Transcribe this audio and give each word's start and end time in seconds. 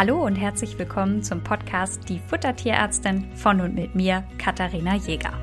Hallo 0.00 0.24
und 0.24 0.36
herzlich 0.36 0.78
willkommen 0.78 1.22
zum 1.22 1.44
Podcast 1.44 2.08
Die 2.08 2.20
Futtertierärztin 2.26 3.36
von 3.36 3.60
und 3.60 3.74
mit 3.74 3.94
mir, 3.94 4.24
Katharina 4.38 4.96
Jäger. 4.96 5.34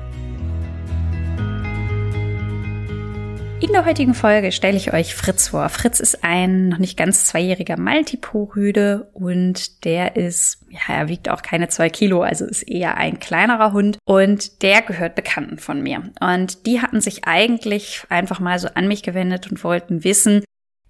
In 3.60 3.70
der 3.70 3.84
heutigen 3.84 4.14
Folge 4.14 4.50
stelle 4.50 4.76
ich 4.76 4.92
euch 4.92 5.14
Fritz 5.14 5.46
vor. 5.46 5.68
Fritz 5.68 6.00
ist 6.00 6.24
ein 6.24 6.70
noch 6.70 6.78
nicht 6.78 6.96
ganz 6.96 7.26
zweijähriger 7.26 7.78
Maltipoo-Rüde 7.78 9.08
und 9.12 9.84
der 9.84 10.16
ist, 10.16 10.58
ja, 10.70 10.92
er 10.92 11.08
wiegt 11.08 11.28
auch 11.28 11.42
keine 11.42 11.68
zwei 11.68 11.88
Kilo, 11.88 12.22
also 12.22 12.44
ist 12.44 12.64
eher 12.64 12.96
ein 12.96 13.20
kleinerer 13.20 13.72
Hund 13.72 13.98
und 14.06 14.64
der 14.64 14.82
gehört 14.82 15.14
Bekannten 15.14 15.58
von 15.58 15.84
mir. 15.84 16.10
Und 16.18 16.66
die 16.66 16.82
hatten 16.82 17.00
sich 17.00 17.26
eigentlich 17.26 18.02
einfach 18.08 18.40
mal 18.40 18.58
so 18.58 18.66
an 18.74 18.88
mich 18.88 19.04
gewendet 19.04 19.48
und 19.48 19.62
wollten 19.62 20.02
wissen, 20.02 20.42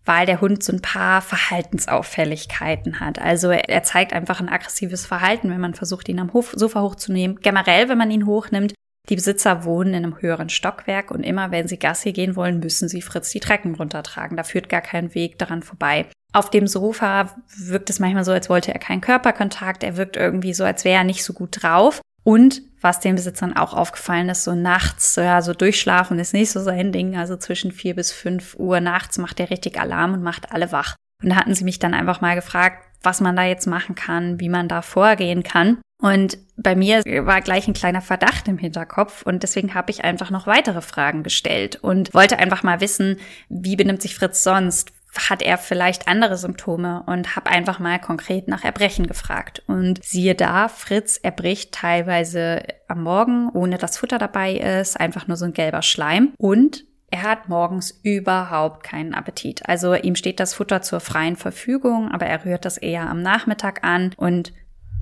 weil 0.09 0.25
der 0.25 0.41
Hund 0.41 0.63
so 0.63 0.73
ein 0.73 0.81
paar 0.81 1.21
Verhaltensauffälligkeiten 1.21 2.99
hat. 2.99 3.19
Also 3.19 3.51
er 3.51 3.83
zeigt 3.83 4.15
einfach 4.15 4.41
ein 4.41 4.49
aggressives 4.49 5.05
Verhalten, 5.05 5.51
wenn 5.51 5.61
man 5.61 5.75
versucht, 5.75 6.09
ihn 6.09 6.19
am 6.19 6.31
Sofa 6.33 6.81
hochzunehmen. 6.81 7.41
Generell, 7.43 7.91
wenn 7.91 7.99
man 7.99 8.11
ihn 8.11 8.25
hochnimmt, 8.25 8.73
die 9.11 9.17
Besitzer 9.17 9.65
wohnen 9.65 9.93
in 9.93 10.05
einem 10.05 10.19
höheren 10.19 10.49
Stockwerk 10.49 11.11
und 11.11 11.25
immer 11.25 11.51
wenn 11.51 11.69
sie 11.69 11.79
Gassi 11.79 12.13
gehen 12.13 12.37
wollen, 12.37 12.59
müssen 12.59 12.89
sie 12.89 13.03
Fritz 13.03 13.31
die 13.31 13.41
Treppen 13.41 13.75
runtertragen. 13.75 14.39
Da 14.39 14.45
führt 14.45 14.71
gar 14.71 14.81
kein 14.81 15.15
Weg 15.15 15.39
daran 15.39 15.63
vorbei. 15.63 16.07
Auf 16.33 16.49
dem 16.49 16.67
Sofa 16.67 17.35
wirkt 17.59 17.91
es 17.91 18.01
manchmal 18.01 18.25
so, 18.25 18.33
als 18.33 18.49
wollte 18.49 18.73
er 18.73 18.81
keinen 18.81 19.03
Körperkontakt. 19.03 19.83
Er 19.83 19.99
wirkt 19.99 20.17
irgendwie 20.17 20.55
so, 20.55 20.65
als 20.65 20.87
wäre 20.87 20.99
er 20.99 21.05
nicht 21.05 21.23
so 21.23 21.35
gut 21.35 21.63
drauf. 21.63 22.01
Und 22.25 22.63
was 22.81 23.01
den 23.01 23.17
Besitzern 23.17 23.57
auch 23.57 23.75
aufgefallen 23.75 24.29
ist, 24.29 24.45
so 24.45 24.55
nachts, 24.55 25.17
ja, 25.17 25.43
so 25.43 25.55
durchschlafen 25.55 26.19
ist 26.19 26.35
nicht 26.35 26.51
so 26.51 26.61
sein 26.61 26.93
Ding. 26.93 27.17
Also 27.17 27.37
zwischen 27.37 27.73
vier 27.73 27.95
bis 27.95 28.13
fünf 28.13 28.55
Uhr 28.59 28.81
nachts 28.81 29.19
macht 29.19 29.41
er 29.41 29.51
richtig 29.51 29.81
Alarm 29.81 30.15
und 30.15 30.23
macht 30.23 30.53
alle 30.53 30.71
wach. 30.73 30.95
Und 31.23 31.31
da 31.31 31.37
hatten 31.37 31.55
sie 31.55 31.65
mich 31.65 31.79
dann 31.79 31.95
einfach 31.95 32.21
mal 32.21 32.35
gefragt, 32.35 32.85
was 33.03 33.21
man 33.21 33.37
da 33.37 33.45
jetzt 33.45 33.67
machen 33.67 33.95
kann, 33.95 34.41
wie 34.41 34.49
man 34.49 34.69
da 34.69 34.83
vorgehen 34.83 35.43
kann. 35.43 35.79
Und 36.01 36.39
bei 36.57 36.77
mir 36.77 37.03
war 37.27 37.41
gleich 37.41 37.67
ein 37.67 37.75
kleiner 37.75 38.01
Verdacht 38.01 38.47
im 38.47 38.59
Hinterkopf 38.59 39.23
und 39.23 39.43
deswegen 39.43 39.75
habe 39.75 39.91
ich 39.91 40.05
einfach 40.05 40.31
noch 40.31 40.47
weitere 40.47 40.81
Fragen 40.81 41.25
gestellt 41.25 41.77
und 41.77 42.15
wollte 42.15 42.39
einfach 42.39 42.63
mal 42.63 42.81
wissen, 42.81 43.17
wie 43.49 43.75
benimmt 43.75 44.03
sich 44.03 44.15
Fritz 44.15 44.45
sonst? 44.45 44.93
Hat 45.17 45.43
er 45.43 45.59
vielleicht 45.59 46.07
andere 46.07 46.37
Symptome 46.37 47.03
und 47.07 47.35
habe 47.35 47.51
einfach 47.51 47.79
mal 47.79 47.99
konkret 47.99 48.49
nach 48.49 48.65
Erbrechen 48.65 49.07
gefragt. 49.07 49.63
Und 49.67 50.05
siehe 50.05 50.35
da, 50.35 50.69
Fritz 50.69 51.17
erbricht 51.17 51.73
teilweise 51.73 52.63
am 52.89 53.03
Morgen, 53.03 53.49
ohne 53.51 53.79
dass 53.79 53.99
Futter 53.99 54.19
dabei 54.19 54.55
ist, 54.55 55.01
einfach 55.01 55.27
nur 55.27 55.37
so 55.37 55.45
ein 55.45 55.53
gelber 55.55 55.83
Schleim. 55.83 56.33
Und 56.37 56.85
er 57.11 57.23
hat 57.23 57.49
morgens 57.49 58.01
überhaupt 58.03 58.83
keinen 58.83 59.15
Appetit. 59.15 59.67
Also 59.67 59.95
ihm 59.95 60.15
steht 60.15 60.41
das 60.41 60.55
Futter 60.55 60.83
zur 60.83 61.01
freien 61.01 61.37
Verfügung, 61.37 62.11
aber 62.11 62.27
er 62.27 62.45
rührt 62.45 62.65
das 62.65 62.77
eher 62.77 63.09
am 63.09 63.23
Nachmittag 63.23 63.83
an 63.83 64.13
und 64.17 64.53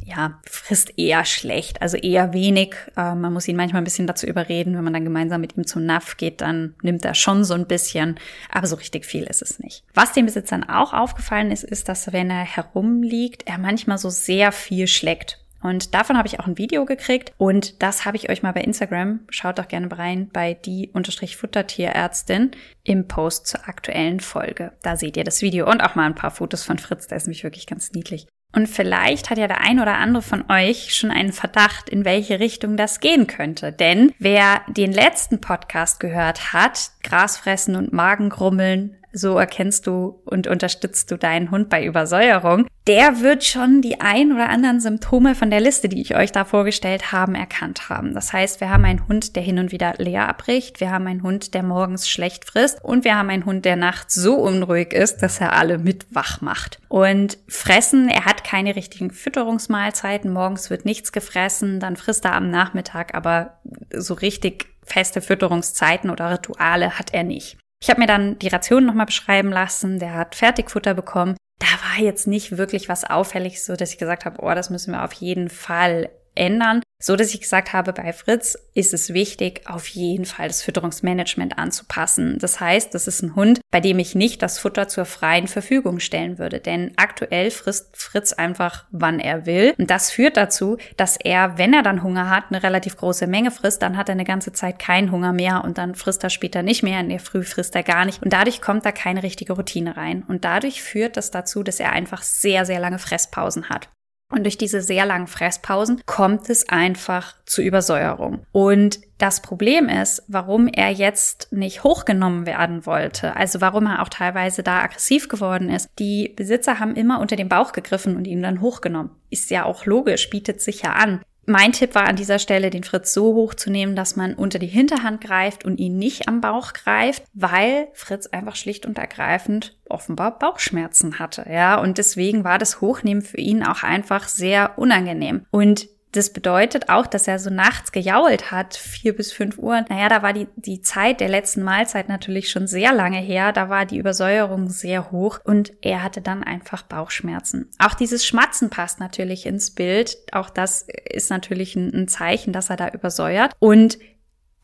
ja, 0.07 0.39
frisst 0.49 0.97
eher 0.99 1.25
schlecht, 1.25 1.83
also 1.83 1.97
eher 1.97 2.33
wenig. 2.33 2.77
Äh, 2.97 3.17
man 3.17 3.33
muss 3.33 3.49
ihn 3.49 3.57
manchmal 3.57 3.83
ein 3.83 3.85
bisschen 3.85 4.07
dazu 4.07 4.27
überreden. 4.27 4.77
Wenn 4.77 4.85
man 4.85 4.93
dann 4.93 5.05
gemeinsam 5.05 5.41
mit 5.41 5.57
ihm 5.57 5.67
zum 5.67 5.85
NAF 5.85 6.17
geht, 6.17 6.41
dann 6.41 6.75
nimmt 6.81 7.05
er 7.05 7.15
schon 7.15 7.45
so 7.45 7.55
ein 7.55 7.67
bisschen, 7.67 8.19
aber 8.53 8.69
so 8.69 8.77
richtig 8.77 9.05
viel 9.05 9.25
ist 9.25 9.43
es 9.43 9.59
nicht. 9.59 9.83
Was 9.95 10.13
den 10.13 10.27
Besitzern 10.27 10.63
auch 10.63 10.93
aufgefallen 10.93 11.51
ist, 11.51 11.65
ist, 11.65 11.89
dass 11.89 12.13
wenn 12.13 12.31
er 12.31 12.45
herumliegt, 12.45 13.49
er 13.49 13.59
manchmal 13.59 13.99
so 13.99 14.09
sehr 14.09 14.53
viel 14.53 14.87
schlägt. 14.87 15.41
Und 15.61 15.95
davon 15.95 16.17
habe 16.17 16.29
ich 16.29 16.39
auch 16.39 16.47
ein 16.47 16.59
Video 16.59 16.85
gekriegt 16.85 17.33
und 17.39 17.83
das 17.83 18.05
habe 18.05 18.17
ich 18.17 18.31
euch 18.31 18.43
mal 18.45 18.53
bei 18.53 18.61
Instagram, 18.61 19.21
schaut 19.31 19.59
doch 19.59 19.67
gerne 19.67 19.91
rein, 19.99 20.29
bei 20.33 20.55
die 20.55 20.91
unterstrich 20.93 21.37
Futtertierärztin 21.37 22.53
im 22.85 23.09
Post 23.09 23.49
zur 23.49 23.67
aktuellen 23.67 24.21
Folge. 24.21 24.73
Da 24.83 24.97
seht 24.97 25.17
ihr 25.17 25.25
das 25.25 25.43
Video 25.43 25.69
und 25.69 25.81
auch 25.81 25.97
mal 25.97 26.07
ein 26.07 26.15
paar 26.15 26.31
Fotos 26.31 26.63
von 26.63 26.79
Fritz, 26.79 27.09
der 27.09 27.17
ist 27.17 27.27
nämlich 27.27 27.43
wirklich 27.43 27.67
ganz 27.67 27.91
niedlich. 27.91 28.29
Und 28.55 28.69
vielleicht 28.69 29.29
hat 29.29 29.39
ja 29.39 29.49
der 29.49 29.61
ein 29.61 29.81
oder 29.81 29.99
andere 29.99 30.23
von 30.23 30.45
euch 30.51 30.95
schon 30.95 31.11
einen 31.11 31.33
Verdacht, 31.33 31.91
in 31.91 32.05
welche 32.05 32.41
Richtung 32.41 32.77
das 32.77 33.01
gehen 33.01 33.27
könnte. 33.27 33.71
Denn 33.71 34.13
wer 34.19 34.63
den 34.69 34.93
letzten 34.93 35.41
Podcast 35.41 36.01
gehört 36.01 36.53
hat, 36.53 36.91
Grasfressen 37.03 37.77
und 37.77 37.93
Magengrummeln, 37.93 38.97
so 39.13 39.39
erkennst 39.39 39.87
du 39.87 40.21
und 40.25 40.47
unterstützt 40.47 41.11
du 41.11 41.17
deinen 41.17 41.51
Hund 41.51 41.69
bei 41.69 41.85
Übersäuerung, 41.85 42.67
der 42.87 43.21
wird 43.21 43.43
schon 43.43 43.83
die 43.83 44.01
ein 44.01 44.33
oder 44.33 44.49
anderen 44.49 44.81
Symptome 44.81 45.35
von 45.35 45.51
der 45.51 45.61
Liste, 45.61 45.89
die 45.89 46.01
ich 46.01 46.15
euch 46.15 46.31
da 46.31 46.45
vorgestellt 46.45 47.11
habe, 47.11 47.37
erkannt 47.37 47.89
haben. 47.89 48.15
Das 48.15 48.33
heißt, 48.33 48.61
wir 48.61 48.71
haben 48.71 48.85
einen 48.85 49.09
Hund, 49.09 49.35
der 49.35 49.43
hin 49.43 49.59
und 49.59 49.73
wieder 49.73 49.95
leer 49.99 50.29
abbricht, 50.29 50.81
wir 50.81 50.91
haben 50.91 51.07
einen 51.07 51.23
Hund, 51.23 51.55
der 51.55 51.63
morgens 51.63 52.09
schlecht 52.09 52.45
frisst 52.45 52.85
und 52.85 53.05
wir 53.05 53.17
haben 53.17 53.31
einen 53.31 53.45
Hund, 53.45 53.65
der 53.65 53.77
nachts 53.77 54.15
so 54.15 54.37
unruhig 54.37 54.93
ist, 54.93 55.19
dass 55.19 55.41
er 55.41 55.55
alle 55.55 55.79
mit 55.79 56.07
wach 56.15 56.41
macht. 56.41 56.81
Und 56.89 57.39
fressen, 57.49 58.09
er 58.09 58.25
hat 58.25 58.36
keine 58.47 58.77
richtigen 58.77 59.11
Fütterungsmahlzeiten, 59.11 60.33
morgens 60.33 60.71
wird 60.71 60.85
nichts 60.85 61.11
gefressen, 61.11 61.81
dann 61.81 61.97
frisst 61.97 62.25
er 62.25 62.35
am 62.35 62.49
Nachmittag, 62.49 63.15
aber 63.15 63.59
so 63.93 64.15
richtig 64.15 64.69
feste 64.85 65.21
Fütterungszeiten 65.21 66.11
oder 66.11 66.31
Rituale 66.31 66.97
hat 66.97 67.13
er 67.13 67.25
nicht. 67.25 67.59
Ich 67.83 67.91
habe 67.91 68.01
mir 68.01 68.07
dann 68.07 68.39
die 68.39 68.49
Ration 68.49 68.87
nochmal 68.87 69.07
beschreiben 69.07 69.51
lassen. 69.51 69.99
Der 69.99 70.15
hat 70.15 70.37
Fertigfutter 70.37 70.95
bekommen. 70.95 71.37
Da 71.59 71.67
war 71.67 72.05
jetzt 72.05 72.27
nicht 72.27 72.57
wirklich 72.57 72.89
was 72.89 73.05
auffällig, 73.05 73.65
so 73.65 73.75
dass 73.75 73.93
ich 73.93 73.99
gesagt 73.99 74.25
habe, 74.25 74.41
oh, 74.41 74.55
das 74.55 74.71
müssen 74.71 74.93
wir 74.93 75.05
auf 75.05 75.13
jeden 75.13 75.51
Fall 75.51 76.09
ändern. 76.35 76.83
So 76.99 77.15
dass 77.15 77.35
ich 77.35 77.43
gesagt 77.43 77.75
habe, 77.75 77.93
bei 77.93 78.13
Fritz 78.15 78.57
ist 78.73 78.95
es 78.95 79.13
wichtig, 79.13 79.63
auf 79.67 79.87
jeden 79.89 80.25
Fall 80.25 80.49
das 80.49 80.63
Fütterungsmanagement 80.63 81.59
anzupassen. 81.59 82.39
Das 82.39 82.59
heißt, 82.59 82.95
das 82.95 83.07
ist 83.07 83.23
ein 83.23 83.37
Hund, 83.37 83.61
bei 83.71 83.81
dem 83.81 83.99
ich 83.99 84.15
nicht 84.15 84.41
das 84.41 84.59
Futter 84.59 84.89
zur 84.89 85.05
freien 85.05 85.47
Verfügung 85.47 86.01
stellen 86.01 86.39
würde. 86.39 86.59
Denn 86.59 86.93
aktuell 86.97 87.51
frisst 87.51 87.97
Fritz 87.97 88.33
einfach, 88.33 88.87
wann 88.91 89.21
er 89.21 89.45
will. 89.45 89.75
Und 89.77 89.91
das 89.91 90.11
führt 90.11 90.39
dazu, 90.39 90.79
dass 90.97 91.19
er, 91.19 91.59
wenn 91.59 91.75
er 91.75 91.83
dann 91.83 92.03
Hunger 92.03 92.31
hat, 92.31 92.45
eine 92.49 92.63
relativ 92.63 92.97
große 92.97 93.27
Menge 93.27 93.51
frisst, 93.51 93.83
dann 93.83 93.99
hat 93.99 94.09
er 94.09 94.15
eine 94.15 94.25
ganze 94.25 94.53
Zeit 94.53 94.79
keinen 94.79 95.11
Hunger 95.11 95.35
mehr 95.35 95.65
und 95.65 95.77
dann 95.77 95.95
frisst 95.95 96.25
er 96.25 96.31
später 96.31 96.63
nicht 96.63 96.83
mehr. 96.83 97.01
In 97.01 97.11
der 97.11 97.21
Früh 97.21 97.43
frisst 97.43 97.75
er 97.77 97.83
gar 97.83 98.07
nicht. 98.07 98.23
Und 98.23 98.33
dadurch 98.33 98.63
kommt 98.63 98.87
da 98.87 98.93
keine 98.93 99.23
richtige 99.23 99.53
Routine 99.53 99.99
rein. 99.99 100.25
Und 100.27 100.47
dadurch 100.47 100.83
führt 100.83 101.19
das 101.19 101.31
dazu, 101.31 101.63
dass 101.63 101.79
er 101.79 101.93
einfach 101.93 102.23
sehr, 102.23 102.65
sehr 102.65 102.81
lange 102.81 102.99
Fresspausen 102.99 103.69
hat. 103.69 103.91
Und 104.33 104.43
durch 104.43 104.59
diese 104.59 104.81
sehr 104.81 105.07
langen 105.07 105.29
Fresspausen 105.29 106.03
kommt 106.05 106.51
es 106.51 106.69
einfach 106.69 107.35
zu 107.45 107.63
Übersäuerung. 107.63 108.45
Und 108.51 108.99
das 109.19 109.41
Problem 109.41 109.89
ist, 109.89 110.25
warum 110.27 110.67
er 110.67 110.91
jetzt 110.91 111.53
nicht 111.53 111.85
hochgenommen 111.85 112.45
werden 112.45 112.87
wollte, 112.87 113.37
also 113.37 113.61
warum 113.61 113.87
er 113.87 114.03
auch 114.03 114.09
teilweise 114.09 114.65
da 114.65 114.83
aggressiv 114.83 115.29
geworden 115.29 115.71
ist. 115.71 115.89
Die 116.01 116.33
Besitzer 116.35 116.81
haben 116.81 116.97
immer 116.97 117.21
unter 117.21 117.37
den 117.37 117.49
Bauch 117.49 117.73
gegriffen 117.73 118.17
und 118.17 118.27
ihn 118.27 118.43
dann 118.43 118.61
hochgenommen. 118.61 119.11
Ist 119.31 119.51
ja 119.51 119.65
auch 119.65 119.87
logisch, 119.87 120.29
bietet 120.29 120.61
sich 120.61 120.83
ja 120.83 120.93
an. 120.93 121.21
Mein 121.49 121.73
Tipp 121.73 121.95
war 121.95 122.09
an 122.09 122.17
dieser 122.17 122.41
Stelle, 122.41 122.71
den 122.71 122.83
Fritz 122.83 123.15
so 123.15 123.35
hoch 123.35 123.55
zu 123.55 123.71
nehmen, 123.71 123.95
dass 123.95 124.17
man 124.17 124.35
unter 124.35 124.59
die 124.59 124.67
Hinterhand 124.67 125.21
greift 125.21 125.65
und 125.65 125.79
ihn 125.79 125.97
nicht 125.97 126.27
am 126.27 126.41
Bauch 126.41 126.73
greift, 126.73 127.23
weil 127.35 127.87
Fritz 127.93 128.27
einfach 128.27 128.57
schlicht 128.57 128.85
und 128.85 128.99
ergreifend 128.99 129.76
offenbar 129.91 130.39
Bauchschmerzen 130.39 131.19
hatte, 131.19 131.47
ja. 131.51 131.81
Und 131.81 131.99
deswegen 131.99 132.45
war 132.45 132.59
das 132.59 132.81
Hochnehmen 132.81 133.23
für 133.23 133.39
ihn 133.39 133.63
auch 133.63 133.83
einfach 133.83 134.29
sehr 134.29 134.79
unangenehm. 134.79 135.47
Und 135.51 135.89
das 136.17 136.33
bedeutet 136.33 136.89
auch, 136.89 137.07
dass 137.07 137.29
er 137.29 137.39
so 137.39 137.51
nachts 137.51 137.93
gejault 137.93 138.51
hat, 138.51 138.75
vier 138.75 139.15
bis 139.15 139.33
fünf 139.33 139.59
Uhr. 139.59 139.85
Naja, 139.91 140.09
da 140.09 140.23
war 140.23 140.33
die, 140.33 140.49
die 140.57 140.81
Zeit 140.81 141.21
der 141.21 141.29
letzten 141.29 141.63
Mahlzeit 141.63 142.09
natürlich 142.09 142.49
schon 142.49 142.67
sehr 142.67 142.95
lange 142.95 143.19
her. 143.19 143.53
Da 143.53 143.69
war 143.69 143.85
die 143.85 143.99
Übersäuerung 143.99 144.71
sehr 144.71 145.11
hoch 145.11 145.41
und 145.45 145.73
er 145.83 146.03
hatte 146.03 146.23
dann 146.23 146.43
einfach 146.43 146.83
Bauchschmerzen. 146.83 147.71
Auch 147.79 147.95
dieses 147.95 148.25
Schmatzen 148.25 148.71
passt 148.71 148.99
natürlich 148.99 149.45
ins 149.45 149.73
Bild. 149.73 150.17
Auch 150.33 150.49
das 150.49 150.87
ist 151.11 151.29
natürlich 151.29 151.77
ein, 151.77 151.93
ein 151.93 152.09
Zeichen, 152.09 152.53
dass 152.53 152.71
er 152.71 152.77
da 152.77 152.89
übersäuert. 152.89 153.53
Und 153.59 153.99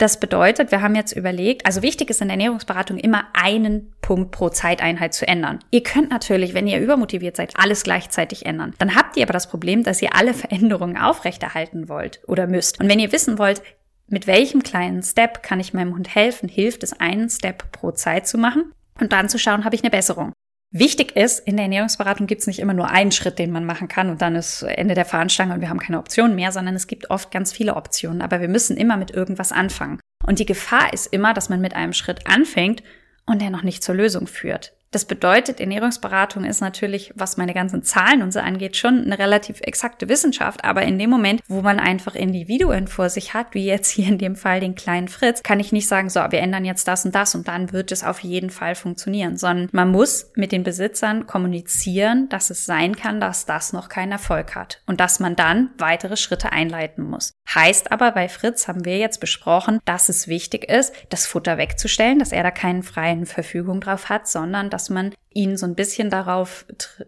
das 0.02 0.18
bedeutet, 0.18 0.72
wir 0.72 0.82
haben 0.82 0.96
jetzt 0.96 1.12
überlegt, 1.12 1.64
also 1.64 1.80
wichtig 1.80 2.10
ist 2.10 2.20
in 2.20 2.26
der 2.26 2.34
Ernährungsberatung 2.34 2.98
immer 2.98 3.26
einen 3.34 3.94
Punkt 4.02 4.32
pro 4.32 4.48
Zeiteinheit 4.48 5.14
zu 5.14 5.28
ändern. 5.28 5.60
Ihr 5.70 5.84
könnt 5.84 6.10
natürlich, 6.10 6.54
wenn 6.54 6.66
ihr 6.66 6.80
übermotiviert 6.80 7.36
seid, 7.36 7.52
alles 7.56 7.84
gleichzeitig 7.84 8.44
ändern. 8.44 8.74
Dann 8.78 8.96
habt 8.96 9.16
ihr 9.16 9.22
aber 9.22 9.32
das 9.32 9.48
Problem, 9.48 9.84
dass 9.84 10.02
ihr 10.02 10.16
alle 10.16 10.34
Veränderungen 10.34 10.96
aufrechterhalten 10.96 11.88
wollt 11.88 12.20
oder 12.26 12.48
müsst. 12.48 12.80
Und 12.80 12.88
wenn 12.88 12.98
ihr 12.98 13.12
wissen 13.12 13.38
wollt, 13.38 13.62
mit 14.08 14.26
welchem 14.26 14.64
kleinen 14.64 15.04
Step 15.04 15.44
kann 15.44 15.60
ich 15.60 15.72
meinem 15.72 15.94
Hund 15.94 16.12
helfen, 16.12 16.48
hilft 16.48 16.82
es, 16.82 16.98
einen 16.98 17.30
Step 17.30 17.70
pro 17.70 17.92
Zeit 17.92 18.26
zu 18.26 18.38
machen 18.38 18.72
und 18.98 19.12
dann 19.12 19.28
zu 19.28 19.38
schauen, 19.38 19.64
habe 19.64 19.76
ich 19.76 19.84
eine 19.84 19.90
Besserung. 19.90 20.32
Wichtig 20.74 21.16
ist, 21.16 21.38
in 21.40 21.56
der 21.56 21.64
Ernährungsberatung 21.64 22.26
gibt 22.26 22.40
es 22.40 22.46
nicht 22.46 22.58
immer 22.58 22.72
nur 22.72 22.88
einen 22.88 23.12
Schritt, 23.12 23.38
den 23.38 23.50
man 23.50 23.66
machen 23.66 23.88
kann 23.88 24.08
und 24.08 24.22
dann 24.22 24.34
ist 24.34 24.62
Ende 24.62 24.94
der 24.94 25.04
Fahnenstange 25.04 25.52
und 25.52 25.60
wir 25.60 25.68
haben 25.68 25.78
keine 25.78 25.98
Optionen 25.98 26.34
mehr, 26.34 26.50
sondern 26.50 26.74
es 26.74 26.86
gibt 26.86 27.10
oft 27.10 27.30
ganz 27.30 27.52
viele 27.52 27.76
Optionen. 27.76 28.22
Aber 28.22 28.40
wir 28.40 28.48
müssen 28.48 28.78
immer 28.78 28.96
mit 28.96 29.10
irgendwas 29.10 29.52
anfangen. 29.52 30.00
Und 30.26 30.38
die 30.38 30.46
Gefahr 30.46 30.94
ist 30.94 31.12
immer, 31.12 31.34
dass 31.34 31.50
man 31.50 31.60
mit 31.60 31.76
einem 31.76 31.92
Schritt 31.92 32.26
anfängt 32.26 32.82
und 33.26 33.42
der 33.42 33.50
noch 33.50 33.62
nicht 33.62 33.84
zur 33.84 33.94
Lösung 33.94 34.26
führt. 34.26 34.72
Das 34.92 35.06
bedeutet, 35.06 35.58
Ernährungsberatung 35.58 36.44
ist 36.44 36.60
natürlich, 36.60 37.12
was 37.16 37.38
meine 37.38 37.54
ganzen 37.54 37.82
Zahlen 37.82 38.20
und 38.20 38.30
so 38.30 38.40
angeht, 38.40 38.76
schon 38.76 39.02
eine 39.04 39.18
relativ 39.18 39.62
exakte 39.62 40.10
Wissenschaft. 40.10 40.64
Aber 40.64 40.82
in 40.82 40.98
dem 40.98 41.08
Moment, 41.08 41.40
wo 41.48 41.62
man 41.62 41.80
einfach 41.80 42.14
Individuen 42.14 42.86
vor 42.86 43.08
sich 43.08 43.32
hat, 43.32 43.54
wie 43.54 43.64
jetzt 43.64 43.88
hier 43.88 44.06
in 44.06 44.18
dem 44.18 44.36
Fall 44.36 44.60
den 44.60 44.74
kleinen 44.74 45.08
Fritz, 45.08 45.42
kann 45.42 45.60
ich 45.60 45.72
nicht 45.72 45.88
sagen, 45.88 46.10
so, 46.10 46.20
wir 46.20 46.40
ändern 46.40 46.66
jetzt 46.66 46.86
das 46.88 47.06
und 47.06 47.14
das 47.14 47.34
und 47.34 47.48
dann 47.48 47.72
wird 47.72 47.90
es 47.90 48.04
auf 48.04 48.20
jeden 48.20 48.50
Fall 48.50 48.74
funktionieren, 48.74 49.38
sondern 49.38 49.70
man 49.72 49.90
muss 49.90 50.30
mit 50.34 50.52
den 50.52 50.62
Besitzern 50.62 51.26
kommunizieren, 51.26 52.28
dass 52.28 52.50
es 52.50 52.66
sein 52.66 52.94
kann, 52.94 53.18
dass 53.18 53.46
das 53.46 53.72
noch 53.72 53.88
keinen 53.88 54.12
Erfolg 54.12 54.54
hat 54.54 54.82
und 54.86 55.00
dass 55.00 55.20
man 55.20 55.36
dann 55.36 55.70
weitere 55.78 56.18
Schritte 56.18 56.52
einleiten 56.52 57.02
muss. 57.02 57.32
Heißt 57.54 57.92
aber, 57.92 58.12
bei 58.12 58.28
Fritz 58.28 58.68
haben 58.68 58.84
wir 58.84 58.98
jetzt 58.98 59.20
besprochen, 59.20 59.80
dass 59.86 60.10
es 60.10 60.28
wichtig 60.28 60.68
ist, 60.68 60.92
das 61.08 61.26
Futter 61.26 61.56
wegzustellen, 61.56 62.18
dass 62.18 62.32
er 62.32 62.42
da 62.42 62.50
keinen 62.50 62.82
freien 62.82 63.24
Verfügung 63.24 63.80
drauf 63.80 64.10
hat, 64.10 64.28
sondern 64.28 64.68
dass 64.82 64.90
man 64.90 65.14
ihn 65.32 65.56
so 65.56 65.64
ein 65.64 65.76
bisschen 65.76 66.10
darauf 66.10 66.66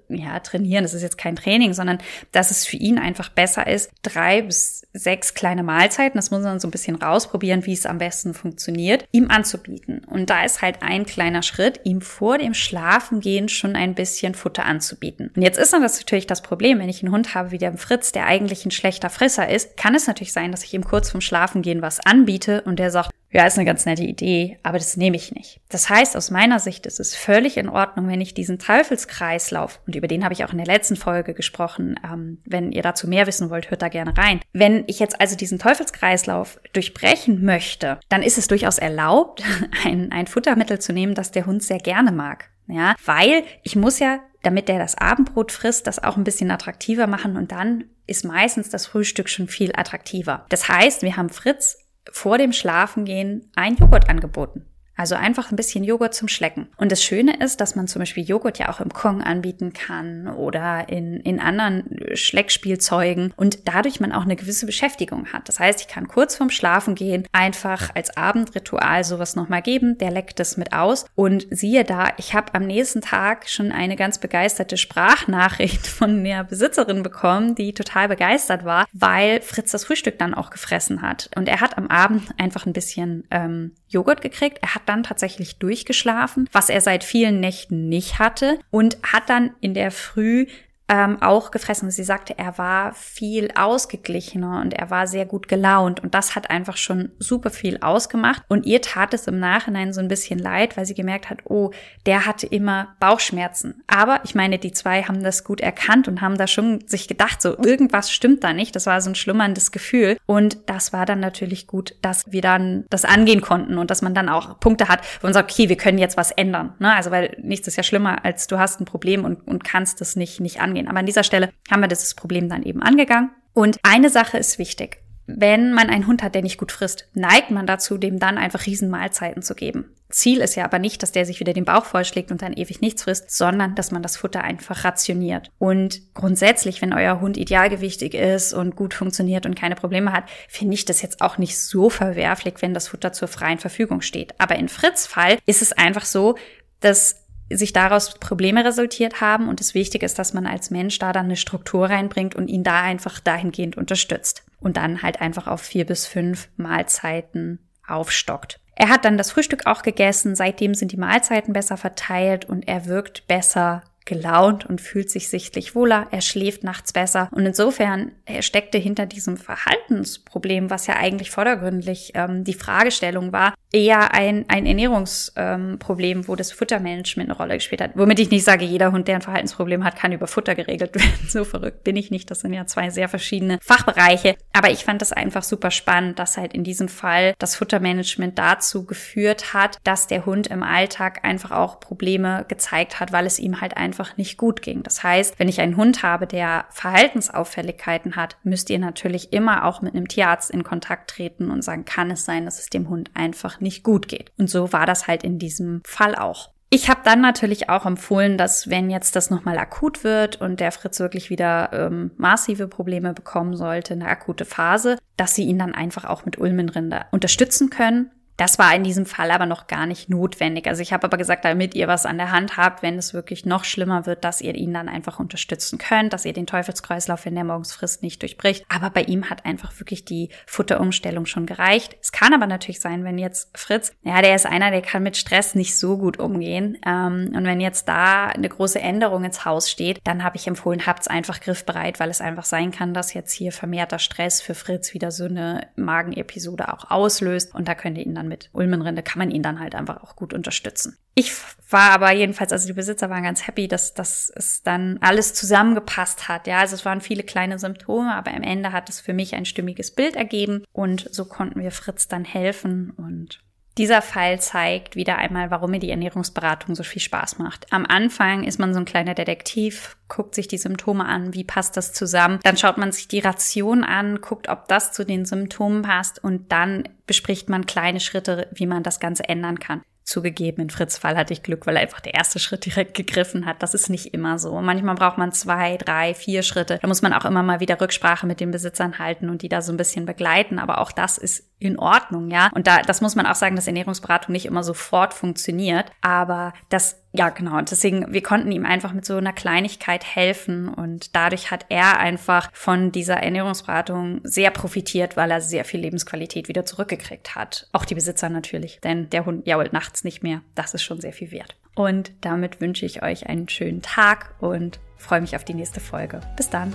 ja, 0.09 0.39
trainieren. 0.41 0.85
Das 0.85 0.95
ist 0.95 1.03
jetzt 1.03 1.19
kein 1.19 1.37
Training, 1.37 1.75
sondern 1.75 1.99
dass 2.31 2.51
es 2.51 2.67
für 2.67 2.77
ihn 2.77 2.99
einfach 2.99 3.29
besser 3.29 3.67
ist, 3.67 3.91
drei 4.03 4.43
bis 4.43 4.87
sechs 4.93 5.35
kleine 5.35 5.65
Mahlzeiten, 5.65 6.17
das 6.17 6.31
muss 6.31 6.43
man 6.43 6.61
so 6.61 6.69
ein 6.69 6.71
bisschen 6.71 6.95
rausprobieren, 6.95 7.67
wie 7.67 7.73
es 7.73 7.85
am 7.85 7.99
besten 7.99 8.33
funktioniert, 8.33 9.07
ihm 9.11 9.29
anzubieten. 9.29 10.05
Und 10.05 10.31
da 10.31 10.45
ist 10.45 10.63
halt 10.63 10.83
ein 10.83 11.05
kleiner 11.05 11.43
Schritt, 11.43 11.81
ihm 11.83 12.01
vor 12.01 12.39
dem 12.39 12.55
Schlafengehen 12.55 13.49
schon 13.49 13.75
ein 13.75 13.95
bisschen 13.95 14.35
Futter 14.35 14.65
anzubieten. 14.65 15.33
Und 15.35 15.43
jetzt 15.43 15.59
ist 15.59 15.73
dann 15.73 15.83
das 15.83 15.99
natürlich 15.99 16.29
das 16.29 16.43
Problem, 16.43 16.79
wenn 16.79 16.89
ich 16.89 17.03
einen 17.03 17.13
Hund 17.13 17.35
habe 17.35 17.51
wie 17.51 17.59
der 17.59 17.77
Fritz, 17.77 18.13
der 18.13 18.27
eigentlich 18.27 18.65
ein 18.65 18.71
schlechter 18.71 19.11
Frisser 19.11 19.49
ist, 19.49 19.77
kann 19.77 19.97
es 19.97 20.07
natürlich 20.07 20.33
sein, 20.33 20.53
dass 20.53 20.63
ich 20.63 20.73
ihm 20.73 20.85
kurz 20.85 21.11
vorm 21.11 21.21
Schlafengehen 21.21 21.83
was 21.83 21.99
anbiete 22.01 22.63
und 22.63 22.79
der 22.79 22.93
sagt, 22.93 23.11
ja, 23.35 23.45
ist 23.47 23.59
eine 23.59 23.67
ganz 23.67 23.85
nette 23.85 24.05
Idee, 24.05 24.59
aber 24.63 24.79
das 24.79 24.97
nehme 24.97 25.17
ich 25.17 25.33
nicht. 25.33 25.61
Das 25.69 25.91
heißt, 25.91 26.17
aus 26.17 26.31
meiner 26.31 26.61
Sicht 26.61 26.87
ist 26.87 27.01
es 27.01 27.17
völlig 27.17 27.57
in 27.57 27.69
Ordnung, 27.69 28.07
wenn 28.07 28.21
ich 28.21 28.33
diesen 28.33 28.61
Teufelskreislauf, 28.61 29.81
und 29.89 29.97
über 29.97 30.07
den 30.07 30.23
habe 30.23 30.33
ich 30.33 30.45
auch 30.45 30.53
in 30.53 30.59
der 30.59 30.69
letzten 30.69 30.95
Folge 30.95 31.35
gesprochen, 31.35 31.99
ähm, 32.05 32.39
wenn 32.45 32.71
ihr 32.71 32.83
dazu 32.83 33.09
mehr 33.09 33.27
wissen 33.27 33.51
wollt, 33.51 33.73
hört 33.73 33.83
da 33.83 33.89
gerne 33.89 34.17
rein. 34.17 34.41
Wenn 34.53 34.85
ich 34.87 35.01
jetzt 35.01 35.21
also 35.21 35.35
diesen 35.35 35.59
Teufelskreislauf 35.59 36.61
durchbrechen 36.75 37.45
möchte, 37.45 37.99
dann 38.09 38.23
ist 38.23 38.39
es 38.39 38.47
durchaus 38.47 38.79
erlaubt, 38.79 39.43
ein, 39.85 40.13
ein 40.13 40.29
Futtermittel 40.29 40.79
zu 40.79 40.93
nehmen, 40.93 41.17
das 41.17 41.33
der 41.33 41.47
Hund 41.47 41.65
sehr 41.65 41.79
gerne 41.79 42.13
mag. 42.13 42.51
Ja, 42.69 42.95
weil 43.05 43.43
ich 43.65 43.75
muss 43.75 43.99
ja, 43.99 44.21
damit 44.43 44.69
der 44.69 44.79
das 44.79 44.97
Abendbrot 44.97 45.51
frisst, 45.51 45.89
das 45.89 46.03
auch 46.03 46.17
ein 46.17 46.25
bisschen 46.25 46.53
attraktiver 46.53 47.09
machen 47.09 47.37
und 47.37 47.51
dann 47.51 47.85
ist 48.07 48.25
meistens 48.25 48.71
das 48.71 48.87
Frühstück 48.87 49.29
schon 49.29 49.49
viel 49.49 49.73
attraktiver. 49.75 50.47
Das 50.51 50.69
heißt, 50.69 51.03
wir 51.03 51.17
haben 51.17 51.31
Fritz 51.31 51.84
vor 52.13 52.39
dem 52.39 52.53
Schlafengehen 52.53 53.51
ein 53.55 53.77
Joghurt 53.77 54.09
angeboten. 54.09 54.67
Also 54.97 55.15
einfach 55.15 55.51
ein 55.51 55.57
bisschen 55.57 55.85
Joghurt 55.85 56.15
zum 56.15 56.29
Schlecken. 56.29 56.69
Und 56.77 56.93
das 56.93 57.03
Schöne 57.03 57.37
ist, 57.43 57.61
dass 57.61 57.75
man 57.75 57.89
zum 57.89 58.01
Beispiel 58.01 58.25
Joghurt 58.25 58.59
ja 58.59 58.69
auch 58.69 58.81
im 58.81 58.93
Kong 58.93 59.23
anbieten 59.23 59.73
kann 59.73 60.29
oder 60.29 60.89
in, 60.89 61.21
in 61.21 61.41
anderen 61.41 61.85
Schleckspielzeugen 62.15 63.33
und 63.37 63.67
dadurch 63.69 64.01
man 64.01 64.13
auch 64.13 64.23
eine 64.23 64.37
gewisse 64.37 64.67
Beschäftigung 64.67 65.33
hat. 65.33 65.49
Das 65.49 65.59
heißt, 65.59 65.81
ich 65.81 65.89
kann 65.89 66.09
kurz 66.09 66.37
vorm 66.37 66.51
Schlafen 66.51 66.95
gehen 66.95 67.27
einfach 67.33 67.91
als 67.95 68.17
Abendritual 68.17 69.05
sowas 69.05 69.37
nochmal 69.37 69.63
geben. 69.63 69.99
Der 69.99 70.11
leckt 70.11 70.39
es 70.41 70.57
mit 70.57 70.73
aus. 70.73 71.07
Und 71.15 71.47
siehe 71.51 71.85
da, 71.85 72.09
ich 72.17 72.35
habe 72.35 72.55
am 72.55 72.67
nächsten 72.67 73.01
Tag 73.01 73.49
schon 73.49 73.73
eine 73.73 73.97
ganz 73.97 74.19
begeisterte 74.19 74.77
Sprachnachricht 74.77 75.87
von 75.87 76.23
der 76.23 76.45
Besitzerin 76.45 77.03
bekommen, 77.03 77.55
die 77.55 77.75
total 77.75 78.09
begeistert 78.09 78.65
war, 78.65 78.87
weil 78.93 79.41
Fritz 79.41 79.73
das 79.73 79.85
Frühstück 79.85 80.19
dann 80.19 80.35
auch 80.35 80.51
gefressen 80.51 81.03
hat. 81.03 81.31
Und 81.37 81.49
er 81.49 81.61
hat 81.61 81.77
am 81.79 81.89
Abend 81.89 82.29
einfach 82.39 82.67
ein 82.67 82.73
bisschen 82.73 83.25
ähm, 83.31 83.73
Joghurt 83.95 84.21
gekriegt. 84.21 84.59
Er 84.61 84.75
hat 84.75 84.83
dann 84.87 85.03
tatsächlich 85.03 85.59
durchgeschlafen, 85.59 86.49
was 86.53 86.69
er 86.69 86.81
seit 86.81 87.05
vielen 87.05 87.41
Nächten 87.41 87.89
nicht 87.89 88.19
hatte 88.19 88.59
und 88.71 88.99
hat 89.03 89.31
dann 89.31 89.55
in 89.61 89.73
der 89.75 89.91
Früh 89.91 90.47
ähm, 90.89 91.23
auch 91.23 91.51
gefressen. 91.51 91.91
Sie 91.91 92.05
sagte, 92.05 92.39
er 92.39 92.59
war 92.59 92.93
viel 92.93 93.51
ausgeglichener 93.55 94.61
und 94.61 94.75
er 94.75 94.91
war 94.91 95.07
sehr 95.07 95.25
gut 95.25 95.49
gelaunt 95.49 96.01
und 96.01 96.15
das 96.15 96.37
hat 96.37 96.51
einfach 96.51 96.77
schon 96.77 97.13
super 97.19 97.51
viel 97.51 97.79
ausgemacht 97.81 98.43
und 98.49 98.67
ihr 98.67 98.83
tat 98.83 99.15
es 99.15 99.27
im 99.27 99.39
Nachhinein 99.39 99.93
so 99.95 100.01
ein 100.01 100.09
bisschen 100.09 100.39
leid, 100.39 100.77
weil 100.77 100.85
sie 100.85 100.95
gemerkt 100.95 101.31
hat, 101.31 101.39
oh, 101.45 101.71
der 102.05 102.27
hatte 102.27 102.47
immer 102.47 102.97
Bauchschmerzen. 103.01 103.83
Aber 103.87 104.21
ich 104.25 104.35
meine, 104.35 104.59
die 104.59 104.73
zwei 104.73 105.03
haben 105.03 105.23
das 105.23 105.45
gut 105.45 105.61
erkannt 105.61 106.07
und 106.07 106.21
haben 106.21 106.37
da 106.37 106.47
schon 106.47 106.87
sich 106.87 107.09
gedacht, 107.09 107.41
so 107.41 107.57
irgendwas 107.57 108.13
stimmt 108.13 108.45
da 108.45 108.53
nicht. 108.53 108.77
Das 108.77 108.87
war 108.87 109.01
so 109.01 109.11
ein 109.11 109.15
schlummerndes 109.15 109.73
Gefühl 109.73 110.19
und 110.27 110.69
das 110.69 110.93
war 110.93 111.07
dann 111.07 111.21
natürlich 111.21 111.67
gut, 111.67 111.97
dass 112.03 112.31
wir 112.31 112.43
dann 112.43 112.85
das 112.91 113.07
angehen 113.07 113.41
konnten 113.41 113.79
und 113.79 113.91
dass 113.91 114.03
man 114.03 114.15
dann 114.15 114.29
auch 114.29 114.61
Punkte 114.61 114.89
hat, 114.89 115.01
wo 115.21 115.27
man 115.27 115.35
sagt, 115.35 115.51
okay, 115.51 115.71
wir 115.71 115.77
können 115.77 115.99
jetzt 115.99 116.19
was 116.19 116.31
ändern. 116.31 116.75
Ne? 116.79 116.95
Also 116.95 117.11
weil 117.11 117.37
nichts 117.43 117.69
ist 117.69 117.77
ja 117.77 117.83
schlimmer, 117.83 118.25
als 118.25 118.47
du 118.49 118.59
hast 118.59 118.81
ein 118.81 118.85
Problem 118.85 119.25
und, 119.25 119.47
und 119.47 119.65
kannst 119.65 120.03
es 120.03 120.15
nicht, 120.15 120.41
nicht 120.41 120.61
angehen 120.61 120.74
angehen. 120.75 120.89
Aber 120.89 120.99
an 120.99 121.07
dieser 121.07 121.25
Stelle 121.25 121.51
haben 121.71 121.81
wir 121.81 121.89
dieses 121.89 122.15
Problem 122.15 122.49
dann 122.49 122.63
eben 122.63 122.83
angegangen. 122.83 123.31
Und 123.53 123.79
eine 123.83 124.11
Sache 124.11 124.39
ist 124.39 124.59
wichtig. 124.59 124.99
Wenn 125.27 125.73
man 125.73 125.89
einen 125.89 126.07
Hund 126.07 126.23
hat, 126.23 126.35
der 126.35 126.43
nicht 126.43 126.59
gut 126.59 126.71
frisst, 126.71 127.09
neigt 127.15 127.51
man 127.51 127.67
dazu, 127.67 127.97
dem 127.97 128.19
dann 128.19 128.37
einfach 128.37 128.67
Riesenmahlzeiten 128.67 129.41
zu 129.41 129.55
geben. 129.55 129.87
Ziel 130.11 130.41
ist 130.41 130.55
ja 130.55 130.65
aber 130.65 130.79
nicht, 130.79 131.03
dass 131.03 131.13
der 131.13 131.25
sich 131.25 131.41
wieder 131.41 131.55
den 131.55 131.65
Bauch 131.65 131.87
vollschlägt 131.87 132.31
und 132.31 132.43
dann 132.43 132.53
ewig 132.53 132.83
nichts 132.83 133.05
frisst, 133.05 133.31
sondern 133.31 133.75
dass 133.75 133.91
man 133.91 134.03
das 134.03 134.19
Futter 134.19 134.45
einfach 134.45 134.85
rationiert. 134.85 135.51
Und 135.59 136.13
grundsätzlich, 136.13 136.83
wenn 136.83 136.93
euer 136.93 137.23
Hund 137.23 137.39
idealgewichtig 137.39 138.13
ist 138.13 138.53
und 138.53 138.77
gut 138.77 138.93
funktioniert 138.93 139.47
und 139.47 139.57
keine 139.57 139.77
Probleme 139.77 140.13
hat, 140.13 140.25
finde 140.47 140.75
ich 140.75 140.85
das 140.85 141.01
jetzt 141.01 141.23
auch 141.23 141.39
nicht 141.39 141.59
so 141.59 141.89
verwerflich, 141.89 142.57
wenn 142.61 142.75
das 142.75 142.89
Futter 142.89 143.15
zur 143.15 143.29
freien 143.29 143.59
Verfügung 143.59 144.03
steht. 144.03 144.39
Aber 144.39 144.57
in 144.57 144.69
Fritz 144.69 145.07
Fall 145.07 145.39
ist 145.47 145.63
es 145.63 145.73
einfach 145.73 146.05
so, 146.05 146.37
dass 146.81 147.24
sich 147.51 147.73
daraus 147.73 148.15
Probleme 148.15 148.65
resultiert 148.65 149.21
haben 149.21 149.49
und 149.49 149.61
es 149.61 149.75
wichtig 149.75 150.03
ist, 150.03 150.19
dass 150.19 150.35
man 150.35 150.47
als 150.47 150.71
Mensch 150.71 150.99
da 150.99 151.13
dann 151.13 151.27
eine 151.27 151.37
Struktur 151.37 151.89
reinbringt 151.89 152.35
und 152.35 152.49
ihn 152.49 152.65
da 152.65 152.83
einfach 152.83 153.21
dahingehend 153.21 153.77
unterstützt 153.77 154.45
und 154.61 154.77
dann 154.77 155.03
halt 155.03 155.21
einfach 155.21 155.47
auf 155.47 155.61
vier 155.61 155.85
bis 155.85 156.07
fünf 156.07 156.49
Mahlzeiten 156.57 157.59
aufstockt. 157.87 158.61
Er 158.77 158.89
hat 158.89 159.05
dann 159.05 159.19
das 159.19 159.31
Frühstück 159.31 159.67
auch 159.67 159.83
gegessen, 159.83 160.35
seitdem 160.35 160.75
sind 160.75 160.91
die 160.93 160.97
Mahlzeiten 160.97 161.53
besser 161.53 161.77
verteilt 161.77 162.45
und 162.45 162.67
er 162.67 162.87
wirkt 162.87 163.27
besser 163.29 163.83
gelaunt 164.05 164.67
und 164.67 164.81
fühlt 164.81 165.11
sich 165.11 165.29
sichtlich 165.29 165.75
wohler, 165.75 166.09
er 166.11 166.21
schläft 166.21 166.65
nachts 166.65 166.93
besser. 166.93 167.29
Und 167.33 167.47
insofern 167.47 168.13
er 168.27 168.43
steckte 168.43 168.79
hinter 168.79 169.07
diesem 169.07 169.37
Verhaltensproblem, 169.37 170.71
was 170.71 170.87
ja 170.87 170.97
eigentlich 170.97 171.31
vordergründlich 171.31 172.13
ähm, 172.15 172.45
die 172.45 172.55
Fragestellung 172.55 173.33
war, 173.33 173.55
eher 173.73 174.15
ein, 174.15 174.45
ein 174.49 174.67
Ernährungsproblem, 174.67 176.19
ähm, 176.19 176.29
wo 176.29 176.37
das 176.37 176.53
Futtermanagement 176.53 177.29
eine 177.29 177.37
Rolle 177.37 177.55
gespielt 177.55 177.81
hat. 177.81 177.91
Womit 177.95 178.21
ich 178.21 178.31
nicht 178.31 178.45
sage, 178.45 178.65
jeder 178.65 178.93
Hund, 178.93 179.09
der 179.09 179.17
ein 179.17 179.23
Verhaltensproblem 179.23 179.85
hat, 179.85 179.97
kann 179.97 180.13
über 180.13 180.27
Futter 180.27 180.55
geregelt 180.55 180.95
werden. 180.95 181.29
So 181.29 181.45
verrückt 181.45 181.83
bin 181.83 181.97
ich 181.97 182.11
nicht. 182.11 182.31
Das 182.31 182.41
sind 182.41 182.53
ja 182.53 182.67
zwei 182.67 182.91
sehr 182.91 183.09
verschiedene 183.09 183.59
Fachbereiche. 183.61 184.37
Aber 184.53 184.71
ich 184.71 184.85
fand 184.85 185.03
das 185.03 185.13
einfach 185.13 185.43
super 185.43 185.71
spannend, 185.71 186.19
dass 186.19 186.37
halt 186.37 186.55
in 186.55 186.63
diesem 186.63 186.89
Fall 186.89 187.35
das 187.39 187.57
Futtermanagement 187.57 188.39
dazu 188.39 188.85
geführt 188.87 189.53
hat, 189.55 189.79
dass 189.83 190.07
der 190.07 190.25
Hund 190.25 190.47
im 190.47 190.63
Alltag 190.63 191.25
einfach 191.25 191.51
auch 191.51 191.81
Probleme 191.81 192.45
gezeigt 192.49 193.01
hat, 193.01 193.13
weil 193.13 193.27
es 193.27 193.41
ihm 193.41 193.61
halt 193.61 193.77
einfach 193.77 193.94
nicht 194.17 194.37
gut 194.37 194.63
ging. 194.63 194.83
Das 194.83 195.03
heißt, 195.03 195.39
wenn 195.39 195.49
ich 195.49 195.61
einen 195.61 195.77
Hund 195.77 196.03
habe, 196.03 196.27
der 196.27 196.67
Verhaltensauffälligkeiten 196.71 198.17
hat, 198.17 198.37
müsst 198.43 198.71
ihr 198.71 198.79
natürlich 198.79 199.33
immer 199.33 199.65
auch 199.65 199.83
mit 199.83 199.95
einem 199.95 200.09
Tierarzt 200.09 200.51
in 200.51 200.65
Kontakt 200.65 201.11
treten 201.11 201.51
und 201.51 201.63
sagen, 201.63 201.85
kann 201.85 202.11
es 202.11 202.25
sein, 202.25 202.45
dass 202.45 202.59
es 202.59 202.71
dem 202.71 202.89
Hund 202.89 203.11
einfach 203.15 203.61
nicht 203.61 203.83
gut 203.83 204.09
geht. 204.09 204.33
Und 204.39 204.51
so 204.51 204.73
war 204.73 204.87
das 204.87 205.07
halt 205.07 205.23
in 205.23 205.39
diesem 205.39 205.83
Fall 205.85 206.15
auch. 206.15 206.51
Ich 206.71 206.89
habe 206.89 207.03
dann 207.05 207.21
natürlich 207.21 207.69
auch 207.69 207.87
empfohlen, 207.87 208.37
dass 208.37 208.69
wenn 208.69 208.91
jetzt 208.91 209.15
das 209.15 209.31
nochmal 209.31 209.59
akut 209.59 210.03
wird 210.03 210.41
und 210.41 210.59
der 210.59 210.73
Fritz 210.73 210.99
wirklich 210.99 211.31
wieder 211.31 211.71
ähm, 211.73 212.11
massive 212.17 212.67
Probleme 212.67 213.15
bekommen 213.15 213.57
sollte, 213.57 213.95
eine 213.95 214.09
akute 214.09 214.45
Phase, 214.45 214.99
dass 215.17 215.37
sie 215.37 215.45
ihn 215.45 215.59
dann 215.59 215.75
einfach 215.75 216.05
auch 216.05 216.25
mit 216.25 216.37
Ulmenrinder 216.39 217.07
unterstützen 217.13 217.71
können 217.71 218.11
das 218.37 218.59
war 218.59 218.75
in 218.75 218.83
diesem 218.83 219.07
Fall 219.07 219.31
aber 219.31 219.47
noch 219.47 219.67
gar 219.67 219.87
nicht 219.87 220.11
notwendig. 220.11 220.67
Also 220.67 220.83
ich 220.83 220.93
habe 220.93 221.05
aber 221.05 221.17
gesagt, 221.17 221.45
damit 221.45 221.75
ihr 221.75 221.89
was 221.89 222.07
an 222.07 222.19
der 222.19 222.33
Hand 222.33 222.57
habt, 222.57 222.83
wenn 222.83 222.99
es 222.99 223.15
wirklich 223.15 223.47
noch 223.47 223.65
schlimmer 223.65 224.07
wird, 224.07 224.25
dass 224.25 224.41
ihr 224.41 224.55
ihn 224.55 224.75
dann 224.75 224.89
einfach 224.89 225.21
unterstützen 225.21 225.79
könnt, 225.79 226.13
dass 226.13 226.25
ihr 226.25 226.33
den 226.33 226.47
Teufelskreislauf 226.47 227.27
in 227.27 227.35
der 227.35 227.45
Morgensfrist 227.45 228.03
nicht 228.03 228.23
durchbricht. 228.23 228.65
Aber 228.69 228.91
bei 228.91 229.03
ihm 229.03 229.31
hat 229.31 229.45
einfach 229.45 229.79
wirklich 229.79 230.05
die 230.05 230.31
Futterumstellung 230.47 231.27
schon 231.27 231.47
gereicht. 231.47 231.97
Es 232.01 232.13
kann 232.13 232.35
aber 232.35 232.47
natürlich 232.47 232.81
sein, 232.81 233.05
wenn 233.05 233.19
jetzt 233.19 233.57
Fritz, 233.57 233.93
ja, 234.03 234.21
der 234.21 234.35
ist 234.35 234.47
einer, 234.47 234.71
der 234.71 234.83
kann 234.83 235.03
mit 235.03 235.17
Stress 235.17 235.55
nicht 235.55 235.79
so 235.79 235.97
gut 235.97 236.19
umgehen. 236.19 236.79
Ähm, 236.85 237.33
und 237.35 237.45
wenn 237.45 237.61
jetzt 237.61 237.89
da 237.89 238.27
eine 238.27 238.49
große 238.49 238.81
Änderung 238.81 239.25
ins 239.25 239.45
Haus 239.45 239.71
steht, 239.71 240.01
dann 240.05 240.25
habe 240.25 240.37
ich 240.37 240.47
empfohlen, 240.47 240.87
habt's 240.87 241.09
einfach 241.09 241.41
griffbereit, 241.41 242.01
weil 242.01 242.11
es 242.11 242.21
einfach 242.21 242.45
sein 242.45 242.73
kann, 242.73 242.95
dass 242.95 243.15
jetzt 243.15 243.33
hier 243.33 243.53
vermehrter 243.53 243.99
Stress 243.99 244.41
für 244.41 244.55
Fritz 244.55 244.93
wieder 244.95 245.11
so 245.11 245.25
eine 245.25 245.69
Magenepisode 245.77 246.73
auch 246.73 246.91
auslöst. 246.91 247.55
Und 247.55 247.69
da 247.69 247.75
könnt 247.75 247.99
ihr 247.99 248.07
ihn 248.07 248.15
dann 248.15 248.24
dann 248.25 248.29
mit 248.29 248.51
Ulmenrinde 248.53 249.03
kann 249.03 249.19
man 249.19 249.31
ihn 249.31 249.43
dann 249.43 249.61
halt 249.61 249.75
einfach 249.75 250.03
auch 250.03 250.17
gut 250.17 250.33
unterstützen. 250.33 250.97
Ich 251.15 251.33
war 251.71 251.91
aber 251.91 252.13
jedenfalls, 252.13 252.53
also 252.53 252.67
die 252.67 252.73
Besitzer 252.73 253.11
waren 253.11 253.23
ganz 253.23 253.47
happy, 253.47 253.69
dass, 253.69 253.95
dass 253.95 254.33
es 254.35 254.63
dann 254.63 254.99
alles 255.01 255.35
zusammengepasst 255.35 256.29
hat. 256.29 256.47
Ja, 256.47 256.59
also 256.59 256.75
es 256.75 256.85
waren 256.85 257.01
viele 257.01 257.23
kleine 257.23 257.59
Symptome, 257.59 258.15
aber 258.15 258.33
am 258.33 258.43
Ende 258.43 258.73
hat 258.73 258.89
es 258.89 259.01
für 259.01 259.13
mich 259.13 259.35
ein 259.35 259.45
stimmiges 259.45 259.93
Bild 259.93 260.17
ergeben 260.17 260.65
und 260.73 261.09
so 261.11 261.25
konnten 261.25 261.61
wir 261.61 261.71
Fritz 261.71 262.09
dann 262.09 262.25
helfen 262.25 262.91
und 262.97 263.41
Dieser 263.77 264.03
Fall 264.03 264.41
zeigt 264.41 264.95
wieder 264.95 265.19
einmal, 265.19 265.51
warum 265.51 265.73
mir 265.73 265.81
die 265.81 265.91
Ernährungsberatung 265.91 266.77
so 266.77 266.85
viel 266.85 267.03
Spaß 267.03 267.39
macht. 267.39 267.67
Am 267.73 267.85
Anfang 267.87 268.45
ist 268.45 268.61
man 268.61 268.73
so 268.73 268.79
ein 268.79 268.85
kleiner 268.85 269.15
Detektiv, 269.15 269.97
guckt 270.07 270.37
sich 270.37 270.47
die 270.47 270.59
Symptome 270.59 271.05
an, 271.05 271.35
wie 271.35 271.43
passt 271.43 271.77
das 271.77 271.93
zusammen. 271.93 272.39
Dann 272.45 272.57
schaut 272.57 272.79
man 272.79 272.93
sich 272.93 273.09
die 273.09 273.19
Ration 273.19 273.83
an, 273.83 274.21
guckt, 274.21 274.49
ob 274.49 274.69
das 274.69 274.93
zu 274.93 275.05
den 275.05 275.25
Symptomen 275.25 275.83
passt 275.83 276.23
und 276.23 276.53
dann 276.53 276.89
bespricht 277.07 277.49
man 277.49 277.67
kleine 277.67 277.99
Schritte, 277.99 278.49
wie 278.53 278.67
man 278.67 278.85
das 278.85 279.01
Ganze 279.01 279.29
ändern 279.29 279.59
kann. 279.59 279.83
Zugegeben, 280.05 280.63
in 280.63 280.71
Fritz 280.71 280.99
Fall 280.99 281.17
hatte 281.17 281.33
ich 281.33 281.43
Glück, 281.43 281.67
weil 281.67 281.77
er 281.77 281.83
einfach 281.83 282.01
der 282.01 282.13
erste 282.13 282.39
Schritt 282.39 282.67
direkt 282.67 282.93
gegriffen 282.95 283.47
hat. 283.47 283.63
Das 283.63 283.73
ist 283.73 283.89
nicht 283.89 284.13
immer 284.13 284.39
so. 284.39 284.61
Manchmal 284.61 284.97
braucht 284.97 285.17
man 285.17 285.33
zwei, 285.33 285.79
drei, 285.79 286.15
vier 286.15 286.43
Schritte. 286.43 286.79
Da 286.81 286.87
muss 286.87 287.01
man 287.01 287.15
auch 287.15 287.25
immer 287.25 287.43
mal 287.43 287.61
wieder 287.61 287.81
Rücksprache 287.81 288.27
mit 288.27 288.39
den 288.39 288.51
Besitzern 288.51 288.99
halten 288.99 289.31
und 289.31 289.41
die 289.41 289.49
da 289.49 289.63
so 289.63 289.73
ein 289.73 289.79
bisschen 289.79 290.05
begleiten. 290.05 290.59
Aber 290.59 290.79
auch 290.79 290.93
das 290.93 291.17
ist 291.17 291.49
in 291.59 291.79
Ordnung, 291.79 292.31
ja. 292.31 292.51
Und 292.55 292.67
da, 292.67 292.83
das 292.83 293.01
muss 293.01 293.17
man 293.17 293.27
auch 293.27 293.35
sagen, 293.35 293.57
dass 293.57 293.67
Ernährungsberatung 293.67 294.33
nicht 294.33 294.45
immer 294.45 294.63
sofort 294.63 295.15
funktioniert. 295.15 295.91
Aber 296.03 296.53
das 296.69 297.04
ja, 297.17 297.29
genau. 297.29 297.59
Und 297.59 297.71
deswegen, 297.71 298.13
wir 298.13 298.25
konnten 298.25 298.51
ihm 298.51 298.67
einfach 298.67 298.93
mit 298.93 299.05
so 299.05 299.17
einer 299.17 299.33
Kleinigkeit 299.33 300.05
helfen 300.05 300.69
und 300.69 301.15
dadurch 301.15 301.53
hat 301.53 301.67
er 301.69 302.01
einfach 302.01 302.51
von 302.53 302.91
dieser 302.91 303.19
Ernährungsberatung 303.19 304.21
sehr 304.25 304.51
profitiert, 304.51 305.17
weil 305.17 305.31
er 305.31 305.41
sehr 305.41 305.65
viel 305.65 305.79
Lebensqualität 305.79 306.49
wieder 306.49 306.65
zurückgekriegt 306.65 307.37
hat. 307.37 307.69
Auch 307.71 307.85
die 307.85 307.95
Besitzer 307.95 308.29
natürlich, 308.31 308.81
denn 308.83 309.11
der 309.11 309.27
Hund 309.27 309.47
jault 309.47 309.73
nachts 309.73 310.03
nicht 310.03 310.25
mehr. 310.25 310.43
Das 310.57 310.75
ist 310.75 310.83
schon 310.83 311.01
sehr 311.01 311.13
viel 311.13 311.31
wert. 311.31 311.55
Und 311.77 312.11
damit 312.21 312.61
wünsche 312.61 312.85
ich 312.85 313.05
euch 313.05 313.29
einen 313.29 313.49
schönen 313.49 313.81
Tag 313.81 314.35
und 314.41 314.81
freue 314.97 315.21
mich 315.21 315.37
auf 315.37 315.45
die 315.45 315.55
nächste 315.55 315.79
Folge. 315.79 316.21
Bis 316.37 316.51
dann. 316.51 316.75